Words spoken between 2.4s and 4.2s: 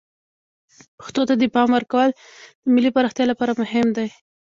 د ملی پراختیا لپاره مهم دی.